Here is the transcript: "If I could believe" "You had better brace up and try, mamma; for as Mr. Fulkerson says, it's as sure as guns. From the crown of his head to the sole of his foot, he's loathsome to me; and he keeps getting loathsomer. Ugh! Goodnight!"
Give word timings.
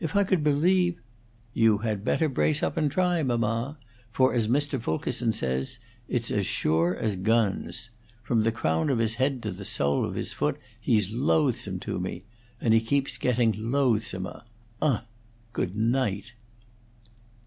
"If 0.00 0.14
I 0.14 0.22
could 0.22 0.44
believe" 0.44 0.98
"You 1.54 1.78
had 1.78 2.04
better 2.04 2.28
brace 2.28 2.62
up 2.62 2.76
and 2.76 2.90
try, 2.92 3.22
mamma; 3.22 3.78
for 4.10 4.34
as 4.34 4.48
Mr. 4.48 4.78
Fulkerson 4.78 5.32
says, 5.32 5.78
it's 6.08 6.30
as 6.30 6.44
sure 6.44 6.94
as 6.94 7.16
guns. 7.16 7.88
From 8.22 8.42
the 8.42 8.52
crown 8.52 8.90
of 8.90 8.98
his 8.98 9.14
head 9.14 9.42
to 9.44 9.50
the 9.50 9.64
sole 9.64 10.04
of 10.04 10.14
his 10.14 10.34
foot, 10.34 10.58
he's 10.82 11.14
loathsome 11.14 11.80
to 11.88 11.98
me; 11.98 12.26
and 12.60 12.74
he 12.74 12.80
keeps 12.82 13.16
getting 13.16 13.54
loathsomer. 13.56 14.42
Ugh! 14.82 15.04
Goodnight!" 15.54 16.34